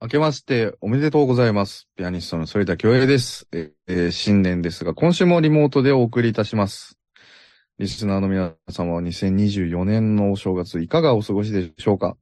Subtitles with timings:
[0.00, 1.88] 明けましておめでとうございます。
[1.96, 3.48] ピアニストの反田恭平です。
[3.50, 6.96] えー新年ですが、今週もリモートでお送りいたします。
[7.80, 12.16] リスナーの皆様は2024年のお正月いかがお過ごしでしょうか？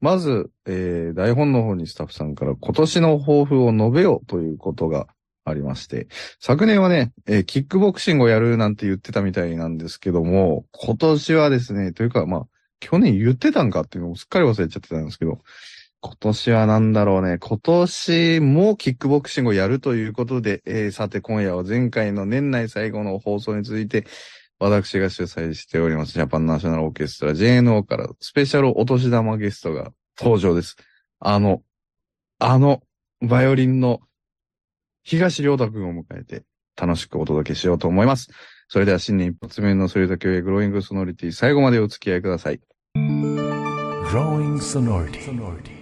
[0.00, 5.06] まず、えー台本の方にスタッフさんから今年の抱負を述べようということが
[5.44, 6.08] ありまして、
[6.40, 12.42] 昨年はね、えーキックボクシングをやるなんて言ってたみたいなんですけども、今年はですね、というかまあ、
[12.80, 15.40] 去年言ってたんかっていうのをすっかり忘れちゃってたんですけど、
[16.04, 17.38] 今年はなんだろうね。
[17.38, 24.04] 今年もキックボクシングをやるということで、えーさて今夜は前回の年内最後の放送に続いて、
[24.58, 30.76] 私が主催しておりますジャパンナショナルオーケストラ JNO からスペシャルお年玉ゲストが登場です。
[31.20, 31.62] あの、
[32.40, 32.82] あの、
[33.20, 34.00] バイオリンの
[35.04, 36.42] 東良太くんを迎えて
[36.76, 38.28] 楽しくお届けしようと思います。
[38.66, 42.60] それでは新年一発目の反田教へグローイングソノリティ最後までお付き合いください。
[44.12, 45.81] Growing sonority.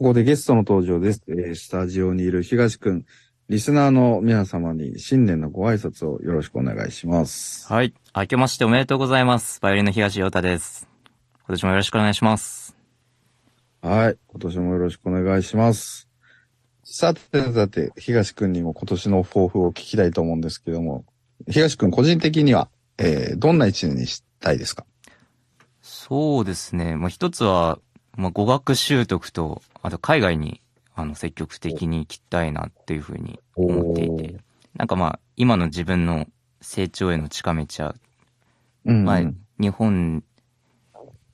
[0.00, 1.22] ここでゲストの登場です。
[1.28, 3.04] えースタジオにいる東くん、
[3.50, 7.70] リスナーの皆様に新年のご挨拶をよろしくお願いします。
[7.70, 7.92] はい。
[8.16, 9.60] 明けましておめでとうございます。
[9.60, 10.88] バイオリンの東洋太です。
[11.46, 12.74] 今年もよろしくお願いします。
[13.82, 14.16] はい。
[14.26, 16.08] 今年もよろしくお願いします。
[16.82, 21.04] さてさて、東くんにも今年の抱負を聞きたいと思うんですけども、
[21.46, 24.86] 東くん個人的には、えーどんな一年にしたいですか？
[25.82, 26.96] そうですね。
[26.96, 27.78] まあ、一つは、
[28.20, 30.60] まあ、語学習得と、あと海外に、
[30.94, 34.36] あの、積極的に行きたいなっていうふうに思っていて。
[34.76, 36.26] なんかまあ、今の自分の
[36.60, 37.94] 成長への近道は、
[38.84, 39.20] うん、まあ、
[39.58, 40.22] 日本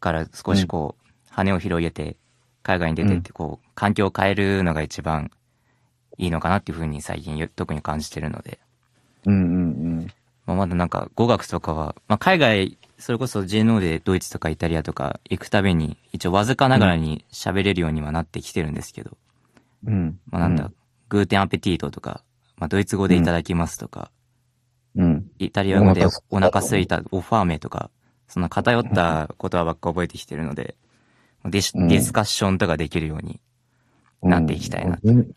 [0.00, 2.16] から少しこう、羽を広げて、
[2.62, 5.30] 海外に出てって、こう、環境を変えるのが一番
[6.18, 8.58] いいのかなっていうふうに最近特に感じてるので。
[9.26, 10.12] うんうん
[10.46, 19.16] まあ、まだなんか語学とかは、まあ、海外、それこそ JNO でドイツとかイタリアとか行くたびに、一応わずかながらに喋れるようにはなってきてるんですけど、
[19.86, 19.92] うん。
[19.92, 20.20] うん。
[20.26, 20.70] まあ、なんだ、
[21.08, 22.24] グーテンアペティートとか、
[22.56, 24.10] まあ、ドイツ語でいただきますとか、
[24.96, 25.30] うん。
[25.38, 27.90] イタリア語でお腹すいた、オファーメとか、
[28.28, 30.76] そんな偏った言葉ばっか覚えてきてるので、
[31.44, 33.40] ディディスカッションとかできるように
[34.22, 34.98] なっていきたいな。
[35.02, 35.30] うん。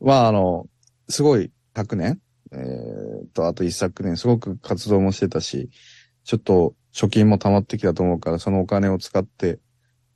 [0.00, 0.66] まあ、あの、
[1.08, 2.20] すごい、昨年、
[2.52, 5.70] えー、と、あと一昨年、すごく活動もしてたし、
[6.24, 9.58] ちょっと貯金も溜まってきたと思うから、そのお金を使って、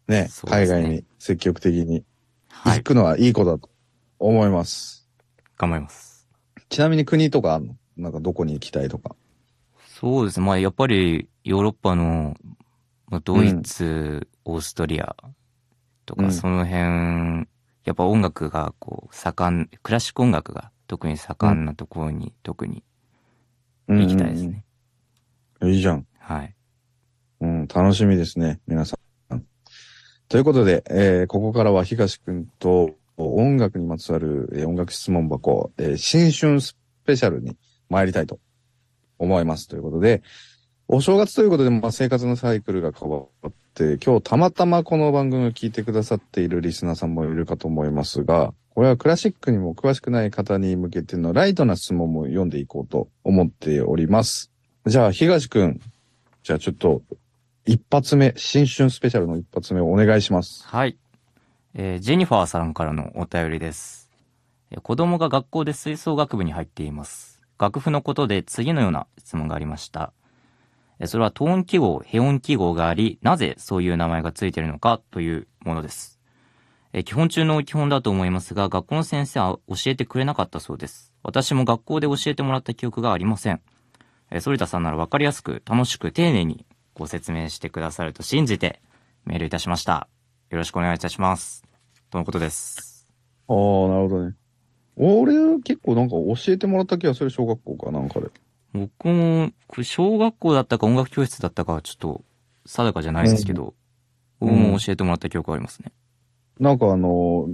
[0.08, 2.04] ね、ね外に積極的に
[2.48, 2.78] はい。
[2.78, 3.68] 行くのはいいことだと
[4.18, 5.08] 思います。
[5.58, 6.28] 頑張ります。
[6.68, 7.76] ちなみに国とかあるの？
[7.96, 9.14] なんかどこに行きたいとか。
[9.86, 10.46] そうですね。
[10.46, 12.36] まあ、やっぱりヨーロッパの、
[13.06, 15.14] まあ、ドイツ、オーストリア
[16.06, 17.46] とか、うんその辺、
[17.84, 22.82] やっぱ音楽がこう、盛ん、クラシック音楽が特に盛んなところに、特に
[23.88, 24.64] 行きたいですね。
[25.60, 25.72] うん。
[25.72, 26.06] いいじゃん。
[26.18, 26.54] はい。
[27.72, 28.96] 楽しみですね、皆さ
[29.32, 29.44] ん。
[30.28, 37.56] ということで、えーここからは東くんと音楽にまつわる、えー音楽質問箱、えー新春スペシャルに
[37.88, 38.38] 参りたいと
[39.18, 39.68] 思います。
[39.68, 40.22] ということで、
[40.88, 54.50] お正月ということで、まあ、生活のサイクルが変わって、今日たまたまこの番組を聞いてくださっているリスナーさんもいるかと思いますが、これはクラシックにも詳しくない方に向けてのライトな質問も読んでいこうと思っております。
[54.84, 55.80] じゃあ、東くん、
[56.42, 57.02] じゃあちょっと
[57.66, 60.66] 一発目、新春スペシャルの一発目をお願いします。
[60.66, 60.98] はい。
[61.72, 64.10] えージェニファーさんからのお便りです。
[64.70, 67.40] えー子供が学校で吹奏楽部に入っています。
[67.58, 70.12] 楽譜のことで次のような質問がありました。
[70.98, 76.20] えーそれはトーン記号、ヘ音記号があり、なぜそういう名前がついているのかというものです。
[76.92, 81.14] えー基本中の基本だと思いますが、学校の先生は教えてくれなかったそうです。
[81.22, 83.62] 私も学校で教えてもらった記憶がありません。
[84.30, 88.80] えー、反田さんなら分かりやすく、楽しく、丁寧にご説明してくださると信じて
[89.24, 90.08] メールいたしました。
[90.50, 91.64] よろしくお願いいたします。
[92.10, 93.08] とのことです。
[93.48, 94.34] ああ、なるほどね。
[94.96, 98.28] 俺結構なんか教えてもらった気がする小学校かなんかで。
[98.72, 102.22] 僕も、これ小学校だったか音楽教室だったかはちょっと
[102.66, 103.72] 定かじゃないですけど、うん
[104.40, 105.92] 僕も教えてもらった記憶ありますね。
[106.60, 107.48] なんかあの、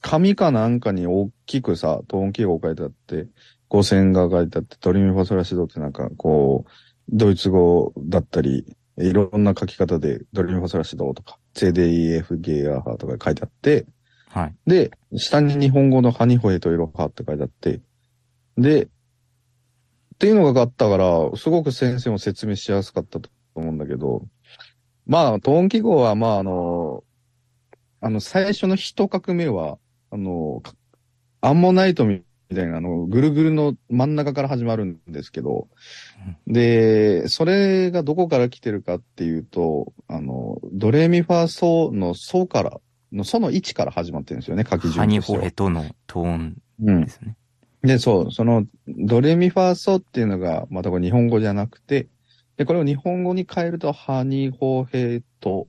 [0.00, 3.26] 紙かなんかに大きくさ、トーン記号書いてあって、
[3.68, 6.70] 五線が書いてあって、ドリミファソラシドってなんかこう、
[7.08, 13.86] ドイツ語だったり、いろんな書き方でドリミファソラシドとか、CDEF ゲーアハとか書いてあって、
[14.28, 14.54] はい。
[14.66, 17.80] で、下に日本語のハニホエとイロハって書いてあって、
[18.56, 18.88] で、っ
[20.18, 24.26] ていうのがあったから、すごく先生も説明しやすかったと思うんだけど、
[25.06, 27.04] まあ、トーン記号は、まあ、あの、
[28.00, 29.78] あの、最初の一画目は、
[30.10, 30.74] あの、か
[31.40, 32.22] アンモナイトみ
[32.54, 35.68] たいな、あの、ぐるぐるの真ん中から始まるんですけど、
[36.46, 42.80] で、それがどこから来てるかっていうと、あの、ドレミファソのソから、
[43.12, 47.10] のソの位置から始まってるんですよね、書き順ハニホヘとのトーンうんで。
[47.10, 47.36] すね。
[47.82, 52.08] で、そう、その、ドレミファソっていうのが、またこれ日本語じゃなくて、
[52.56, 55.66] で、これを日本語に変えると、ハニホヘト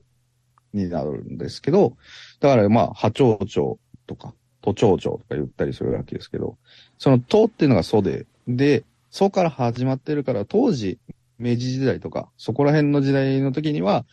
[0.72, 1.96] になるんですけど、
[2.40, 4.34] だからまあ、波長長とか、
[4.64, 6.56] 都庁長とか言ったりするわけですけど、
[6.96, 10.98] その都っていうのがソで、で、ソから始まってるから、当時、
[11.38, 14.06] 明治時代とか、そこら辺の時代の時には、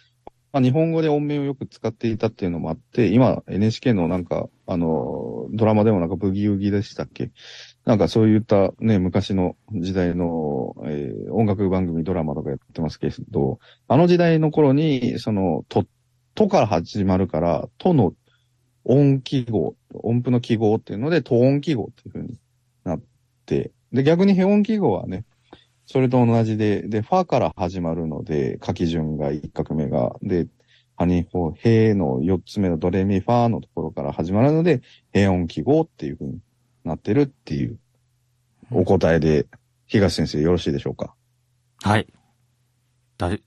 [0.51, 7.31] まあ、日本語で音名をよく使っていたっていうのもあって、今 NHK のなんか、あの、ドラマでもなんかブギウギでしたっけ？
[7.85, 15.85] なんかそういったね、昔の時代の、えー音楽番組、ドラマとかやってますけど、あの時代の頃に、その、と、
[16.35, 18.13] とから始まるから、との
[18.83, 22.37] 音記号、音符の記号っていうので、と音記号っていう風に
[22.83, 23.01] なっ
[23.45, 25.25] て、で、逆にヘ音記号はね、
[25.85, 30.47] それと同じで、で、ファから始まるので、書き順が一画目が、で、
[30.95, 36.39] ハニホ、ヘの四つ目のドレミファのところから始まるので、ヘ音記号っていう風に
[36.85, 37.77] なってるっていう
[38.71, 39.47] お答えで、
[39.87, 41.13] 東先生よろしいでしょうか？
[41.83, 42.07] はい。
[43.17, 43.43] だい、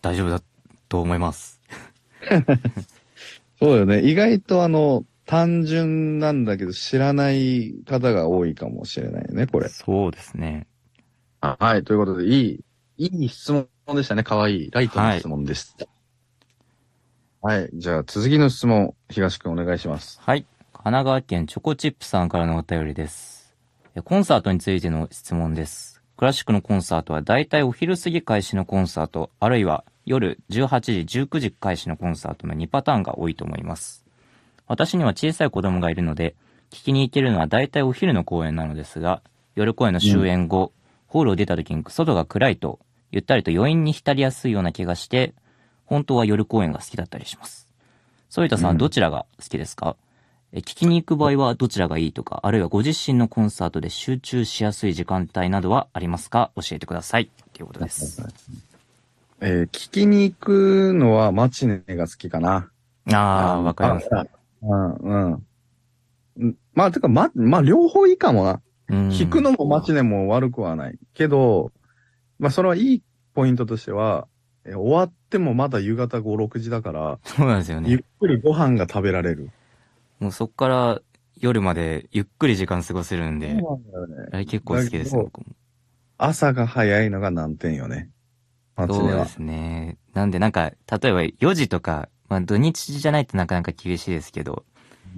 [0.00, 0.42] 大丈夫だ
[0.88, 1.60] と思います。
[3.58, 4.02] そうよね。
[4.02, 9.68] 意外とあの、単純なんだけど知らない方が多いかもしれないよね、これ。
[9.68, 10.66] そうですね。
[11.40, 11.84] はい。
[11.84, 12.64] ということで、い
[12.98, 14.24] い、いい質問でしたね。
[14.24, 14.70] かわいい。
[14.72, 15.86] ライトの質問でした。
[17.42, 17.70] はい。
[17.74, 20.20] じゃあ、続きの質問、東くんお願いします。
[20.20, 20.44] はい。
[20.72, 23.54] 神奈川県チョコチップさんからのお便りです。
[23.94, 26.02] えコンサートについての質問です。
[26.16, 34.09] クラシックのコンサートはだいたいお昼過ぎ開始のコンサート、あるいは夜18時、19時開始のコンサートの2パターンが多いと思います。
[34.70, 36.36] 私には小さい子供がいるので、
[36.70, 39.20] 聞きに行けるのはだいたいお昼の公演なのですが、
[39.56, 40.72] 夜公演の終演後、
[41.08, 42.78] ホールを出た時に外が暗いと、
[43.10, 45.34] ゆったりと余韻に浸りやすいような気がして、
[45.86, 47.66] 本当は夜公演が好きだったりします。
[48.28, 49.96] ソイタさんはうんどちらが好きですか、
[50.52, 56.52] え聞きに行く場合はどちらがいいとか、あるいはご自身のコンサートで集中しやすい時間帯などはありますか？
[56.54, 57.28] 教えてください。
[57.54, 58.22] ということです。
[59.40, 62.70] えー聞きに行くのはマチネが好きかな。
[63.10, 63.16] あ
[63.54, 64.08] あ、わかります。
[64.14, 64.26] あ
[64.62, 65.46] うん、うん。
[66.36, 68.60] うんまあ、てか、ま、まあ、両方いいかもな。
[68.88, 70.98] うん聞くのもマチネも悪くはない。
[71.14, 71.70] けど、
[72.38, 73.02] まあ、それはいい
[73.34, 74.26] ポイントとしては、
[74.64, 78.04] え終わってもまだ夕方5、6時だから、そうなんですよゆっね。
[78.18, 79.50] くりご飯が食べられる。
[80.18, 81.00] もうそっから
[81.38, 84.28] 夜までゆっくり時間過ごせるんで、そうなんだよね。
[84.32, 85.46] あれ結構好きです僕も。
[86.18, 88.10] 朝が早いのが難点よね。
[88.76, 89.98] そうですね。
[90.14, 90.74] なんでなんか、例
[91.10, 94.64] えば4時とか、まあ土日じゃないとなかなか厳しいですけど、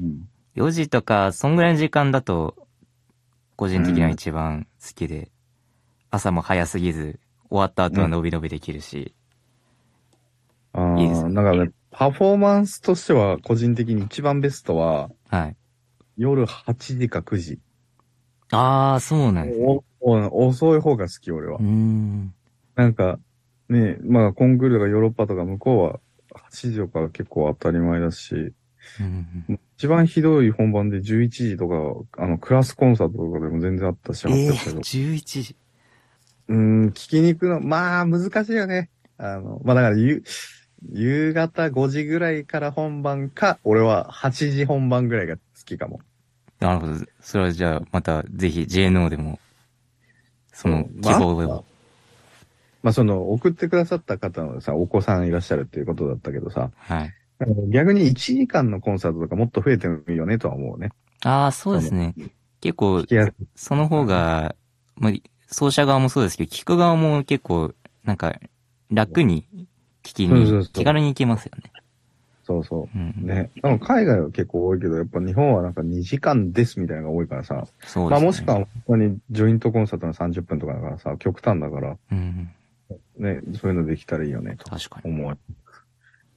[0.00, 2.55] うん4時とか、そんぐらいの時間だと、
[3.56, 5.31] 個人的には一番好きで、
[6.11, 9.14] 朝も早すぎず、終わった後は伸び伸びできるし、
[10.75, 15.56] あいいですねあ、だかパフォーマンスとしては、個人的に一番ベストは、はい。
[16.19, 17.58] 夜8時か9時。
[18.50, 19.81] ああ、そうなんですね。
[20.03, 21.65] 遅い方が好き、俺はうー。
[21.65, 22.35] ん。
[22.75, 23.19] なんか、
[23.70, 26.00] ね、まあ、コンクールとかヨーロッパとか向こうは、
[26.34, 28.52] 8時とか結構当たり前だし、
[29.00, 34.79] うん一番ひどい本番で11時とか、あの、クラスコンサートとかでも全然あったし、あええったけど。
[34.81, 35.56] 11時。
[36.49, 38.90] うーん、聞きに行くの、まあ、難しいよね。
[39.19, 40.23] あの、まあ、だから、ゆ、
[40.90, 46.01] 夕方5時ぐらいから本番か、俺は8時本番ぐらいが好きかも。
[46.60, 46.94] なるほど。
[47.20, 49.39] それはじゃあ、またぜひ JNO でも、
[50.53, 51.65] そのうん希望まあを。
[52.82, 57.15] まあ、その、送ってくださった方のさ、お子さんいらっしゃるっていうことだったけどさ、はい。
[57.70, 60.91] 逆に1時間のコンサートとかもっと増えてもいいよねとは思うね。
[61.24, 62.15] ああ、そうですね。
[62.60, 63.05] 結構。
[63.55, 64.55] その方が、
[64.96, 65.12] まあ、
[65.48, 67.74] 奏者側もそうですけど、聞く側も結構、
[68.05, 68.34] なんか、
[68.91, 69.46] 楽に
[70.03, 71.72] 聞きに、そうそうそう気軽に行けますよね。
[72.44, 72.98] そうそうう。
[72.98, 73.27] ん。
[73.27, 73.51] ね。
[73.55, 77.55] でも海外は結構多いけど、やっぱ日本はなんか2時間ですみたいなのが多いからさ。
[77.55, 78.27] まあそうですね。
[78.27, 82.51] もしくは本当にジョイントコンサートの30分とかだからさ、極端だから、うん。
[83.22, 85.10] ね、そういうのできたらいいよねと確かに。
[85.10, 85.38] 思う。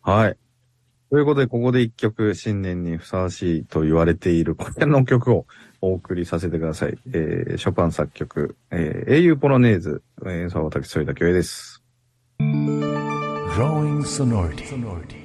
[0.02, 0.38] はい。
[1.10, 5.46] ということで、ここで一曲、新年にふさわしいと言われているこちらの曲を
[5.82, 6.98] お送りさせてください。
[7.08, 11.84] えー、ショパン作曲、えー、英雄ポロネーズ、演奏は私、添田恭平です。
[12.40, 15.25] Growing sonority.